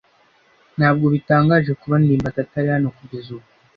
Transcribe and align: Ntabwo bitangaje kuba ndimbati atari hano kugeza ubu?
Ntabwo 0.77 1.05
bitangaje 1.13 1.71
kuba 1.81 1.95
ndimbati 2.01 2.39
atari 2.45 2.67
hano 2.75 2.89
kugeza 2.97 3.27
ubu? 3.35 3.47